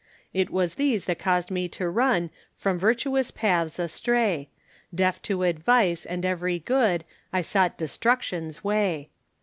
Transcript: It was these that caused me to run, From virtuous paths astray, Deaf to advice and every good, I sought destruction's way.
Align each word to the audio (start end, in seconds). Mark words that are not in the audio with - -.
It 0.33 0.49
was 0.49 0.73
these 0.81 1.05
that 1.05 1.19
caused 1.19 1.51
me 1.51 1.67
to 1.69 1.87
run, 1.87 2.31
From 2.57 2.79
virtuous 2.79 3.29
paths 3.29 3.77
astray, 3.77 4.49
Deaf 4.95 5.21
to 5.21 5.43
advice 5.43 6.07
and 6.07 6.25
every 6.25 6.57
good, 6.57 7.03
I 7.31 7.41
sought 7.43 7.77
destruction's 7.77 8.63
way. 8.63 9.11